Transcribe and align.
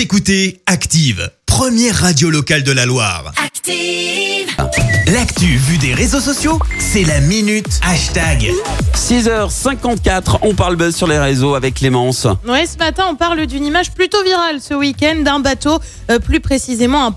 Vous 0.00 0.04
écoutez 0.04 0.62
Active, 0.64 1.30
première 1.44 1.94
radio 1.94 2.30
locale 2.30 2.62
de 2.62 2.72
la 2.72 2.86
Loire. 2.86 3.34
Active. 3.44 4.46
L'actu 5.12 5.44
vue 5.44 5.76
des 5.76 5.92
réseaux 5.92 6.20
sociaux, 6.20 6.58
c'est 6.78 7.04
la 7.04 7.20
minute 7.20 7.66
hashtag. 7.82 8.50
6h54, 8.94 10.38
on 10.40 10.54
parle 10.54 10.76
buzz 10.76 10.96
sur 10.96 11.06
les 11.06 11.18
réseaux 11.18 11.54
avec 11.54 11.74
Clémence. 11.74 12.26
Ouais, 12.48 12.64
ce 12.64 12.78
matin, 12.78 13.08
on 13.10 13.14
parle 13.14 13.44
d'une 13.46 13.66
image 13.66 13.90
plutôt 13.90 14.24
virale 14.24 14.62
ce 14.62 14.72
week-end 14.72 15.16
d'un 15.22 15.40
bateau, 15.40 15.78
euh, 16.10 16.18
plus 16.18 16.40
précisément 16.40 17.04
un 17.04 17.12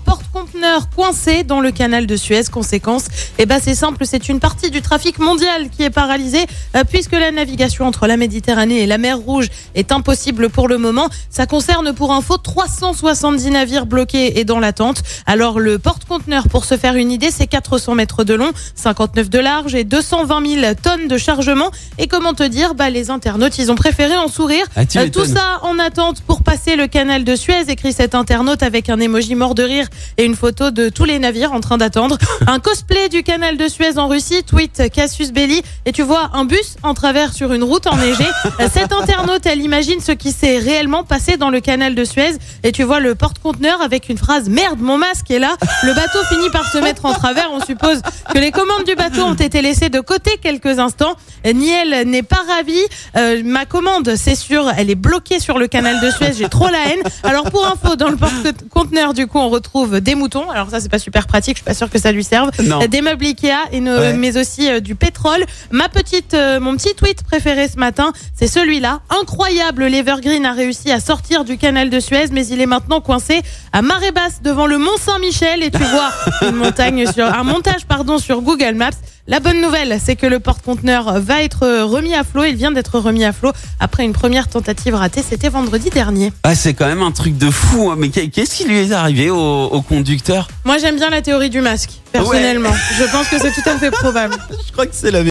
coincé 0.94 1.42
dans 1.44 1.60
le 1.60 1.70
canal 1.70 2.06
de 2.06 2.16
Suez. 2.16 2.44
Conséquence, 2.50 3.06
eh 3.38 3.46
ben 3.46 3.58
c'est 3.62 3.74
simple, 3.74 4.04
c'est 4.06 4.28
une 4.28 4.40
partie 4.40 4.70
du 4.70 4.82
trafic 4.82 5.18
mondial 5.18 5.68
qui 5.70 5.82
est 5.82 5.90
paralysée 5.90 6.46
euh, 6.76 6.84
puisque 6.88 7.12
la 7.12 7.30
navigation 7.30 7.86
entre 7.86 8.06
la 8.06 8.16
Méditerranée 8.16 8.82
et 8.82 8.86
la 8.86 8.98
mer 8.98 9.18
Rouge 9.18 9.48
est 9.74 9.92
impossible 9.92 10.48
pour 10.48 10.68
le 10.68 10.78
moment. 10.78 11.08
Ça 11.30 11.46
concerne 11.46 11.92
pour 11.92 12.12
info 12.12 12.36
370 12.36 13.50
navires 13.50 13.86
bloqués 13.86 14.38
et 14.38 14.44
dans 14.44 14.60
l'attente. 14.60 15.02
Alors 15.26 15.60
le 15.60 15.78
porte-conteneur, 15.78 16.48
pour 16.48 16.64
se 16.64 16.76
faire 16.76 16.94
une 16.96 17.10
idée, 17.10 17.30
c'est 17.30 17.46
400 17.46 17.94
mètres 17.94 18.24
de 18.24 18.34
long, 18.34 18.50
59 18.74 19.28
de 19.30 19.38
large 19.38 19.74
et 19.74 19.84
220 19.84 20.60
000 20.60 20.74
tonnes 20.82 21.08
de 21.08 21.18
chargement. 21.18 21.70
Et 21.98 22.06
comment 22.06 22.34
te 22.34 22.42
dire, 22.42 22.74
bah 22.74 22.90
les 22.90 23.10
internautes, 23.10 23.58
ils 23.58 23.70
ont 23.70 23.74
préféré 23.76 24.16
en 24.16 24.28
sourire. 24.28 24.66
Ah, 24.76 24.82
Euh, 24.96 25.08
tout 25.10 25.24
ça 25.24 25.60
en 25.62 25.78
attente 25.78 26.22
pour 26.22 26.42
passer 26.42 26.76
le 26.76 26.86
canal 26.86 27.24
de 27.24 27.36
Suez, 27.36 27.64
écrit 27.68 27.92
cet 27.92 28.14
internaute 28.14 28.62
avec 28.62 28.88
un 28.88 28.98
emoji 29.00 29.34
mort 29.34 29.54
de 29.54 29.62
rire 29.62 29.88
et 30.16 30.24
une 30.24 30.34
photo 30.34 30.53
de 30.62 30.88
tous 30.88 31.04
les 31.04 31.18
navires 31.18 31.52
en 31.52 31.60
train 31.60 31.78
d'attendre. 31.78 32.16
Un 32.46 32.58
cosplay 32.60 33.08
du 33.08 33.22
canal 33.22 33.56
de 33.56 33.68
Suez 33.68 33.98
en 33.98 34.08
Russie, 34.08 34.42
tweet 34.44 34.90
Cassius 34.92 35.32
Belli, 35.32 35.62
et 35.84 35.92
tu 35.92 36.02
vois 36.02 36.30
un 36.32 36.44
bus 36.44 36.76
en 36.82 36.94
travers 36.94 37.32
sur 37.32 37.52
une 37.52 37.64
route 37.64 37.86
enneigée. 37.86 38.28
Euh, 38.60 38.68
Cet 38.72 38.92
internaute, 38.92 39.46
elle 39.46 39.60
imagine 39.60 40.00
ce 40.00 40.12
qui 40.12 40.32
s'est 40.32 40.58
réellement 40.58 41.04
passé 41.04 41.36
dans 41.36 41.50
le 41.50 41.60
canal 41.60 41.94
de 41.94 42.04
Suez, 42.04 42.36
et 42.62 42.72
tu 42.72 42.82
vois 42.82 43.00
le 43.00 43.14
porte-conteneur 43.14 43.82
avec 43.82 44.08
une 44.08 44.18
phrase 44.18 44.48
merde, 44.48 44.80
mon 44.80 44.98
masque 44.98 45.30
est 45.30 45.38
là. 45.38 45.56
Le 45.82 45.94
bateau 45.94 46.18
finit 46.28 46.50
par 46.50 46.70
se 46.70 46.78
mettre 46.78 47.04
en 47.04 47.12
travers. 47.12 47.50
On 47.52 47.60
suppose 47.64 48.00
que 48.32 48.38
les 48.38 48.50
commandes 48.50 48.84
du 48.86 48.94
bateau 48.94 49.22
ont 49.22 49.34
été 49.34 49.62
laissées 49.62 49.88
de 49.88 50.00
côté 50.00 50.38
quelques 50.42 50.78
instants. 50.78 51.14
Niel 51.44 52.08
n'est 52.08 52.22
pas 52.22 52.42
ravi. 52.48 52.78
Euh, 53.16 53.42
ma 53.44 53.66
commande, 53.66 54.14
c'est 54.16 54.34
sûr, 54.34 54.70
elle 54.76 54.90
est 54.90 54.94
bloquée 54.94 55.40
sur 55.40 55.58
le 55.58 55.66
canal 55.66 56.00
de 56.00 56.10
Suez. 56.10 56.32
J'ai 56.36 56.48
trop 56.48 56.68
la 56.68 56.88
haine. 56.88 57.02
Alors 57.22 57.50
pour 57.50 57.66
info, 57.66 57.96
dans 57.96 58.08
le 58.08 58.16
porte-conteneur, 58.16 59.14
du 59.14 59.26
coup, 59.26 59.38
on 59.38 59.48
retrouve 59.48 60.00
des 60.00 60.14
moutons. 60.14 60.33
Alors 60.50 60.70
ça, 60.70 60.80
c'est 60.80 60.88
pas 60.88 60.98
super 60.98 61.26
pratique. 61.26 61.56
Je 61.56 61.58
suis 61.60 61.64
pas 61.64 61.74
sûre 61.74 61.90
que 61.90 61.98
ça 61.98 62.12
lui 62.12 62.24
serve. 62.24 62.50
Non. 62.62 62.82
Euh, 62.82 62.86
Des 62.86 63.00
meubles 63.02 63.24
Ikea, 63.24 63.52
et 63.72 63.80
Ouais. 63.80 64.12
mais 64.14 64.36
aussi 64.36 64.68
euh, 64.70 64.80
du 64.80 64.94
pétrole. 64.94 65.44
Ma 65.70 65.88
petite, 65.88 66.34
euh, 66.34 66.58
mon 66.60 66.76
petit 66.76 66.94
tweet 66.94 67.22
préféré 67.22 67.68
ce 67.68 67.78
matin, 67.78 68.12
c'est 68.34 68.46
celui-là. 68.46 69.00
Incroyable, 69.20 69.84
l'Evergreen 69.86 70.44
a 70.46 70.52
réussi 70.52 70.90
à 70.90 71.00
sortir 71.00 71.44
du 71.44 71.58
canal 71.58 71.90
de 71.90 72.00
Suez, 72.00 72.26
mais 72.32 72.46
il 72.46 72.60
est 72.60 72.66
maintenant 72.66 73.00
coincé 73.00 73.42
à 73.72 73.82
marée 73.82 74.12
basse 74.12 74.40
devant 74.42 74.66
le 74.66 74.78
Mont 74.78 74.96
Saint-Michel 74.98 75.62
et 75.62 75.70
tu 75.70 75.82
vois 75.84 76.10
une 76.48 76.56
montagne 76.56 77.06
sur 77.12 77.26
un 77.26 77.42
montage 77.44 77.84
pardon 77.86 78.18
sur 78.18 78.40
Google 78.42 78.74
Maps. 78.74 78.90
La 79.26 79.40
bonne 79.40 79.62
nouvelle, 79.62 79.98
c'est 80.04 80.16
que 80.16 80.26
le 80.26 80.38
porte-conteneur 80.38 81.18
va 81.18 81.42
être 81.42 81.66
remis 81.84 82.14
à 82.14 82.24
flot. 82.24 82.44
Il 82.44 82.56
vient 82.56 82.72
d'être 82.72 82.98
remis 82.98 83.24
à 83.24 83.32
flot 83.32 83.52
après 83.80 84.04
une 84.04 84.12
première 84.12 84.48
tentative 84.48 84.94
ratée. 84.94 85.22
C'était 85.26 85.48
vendredi 85.48 85.88
dernier. 85.88 86.30
Ah, 86.42 86.54
c'est 86.54 86.74
quand 86.74 86.84
même 86.86 87.00
un 87.02 87.10
truc 87.10 87.38
de 87.38 87.50
fou, 87.50 87.90
hein. 87.90 87.94
mais 87.98 88.10
qu'est- 88.10 88.28
qu'est-ce 88.28 88.54
qui 88.54 88.64
lui 88.64 88.76
est 88.78 88.92
arrivé 88.92 89.30
au, 89.30 89.36
au 89.64 89.80
conducteur? 89.80 90.48
Moi, 90.66 90.76
j'aime 90.76 90.96
bien 90.96 91.08
la 91.08 91.22
théorie 91.22 91.48
du 91.48 91.62
masque, 91.62 91.90
personnellement. 92.12 92.74
Je 92.98 93.04
pense 93.04 93.28
que 93.28 93.38
c'est 93.38 93.52
tout 93.52 93.66
à 93.68 93.78
fait 93.78 93.90
probable. 93.90 94.36
Je 94.66 94.72
crois 94.72 94.84
que 94.84 94.94
c'est 94.94 95.10
la 95.10 95.22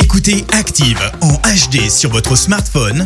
Écoutez 0.00 0.44
Active 0.52 1.00
en 1.20 1.32
HD 1.32 1.90
sur 1.90 2.10
votre 2.10 2.36
smartphone, 2.36 3.04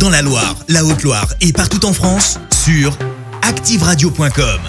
dans 0.00 0.10
la 0.10 0.20
Loire, 0.20 0.54
la 0.68 0.84
Haute-Loire 0.84 1.28
et 1.40 1.52
partout 1.54 1.84
en 1.86 1.94
France, 1.94 2.38
sur 2.64 2.96
activeradio.com. 3.40 4.60